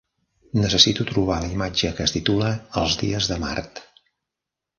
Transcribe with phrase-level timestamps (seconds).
[0.59, 2.49] Necessito trobar la imatge que es titula
[2.85, 3.85] Els dies de Mart.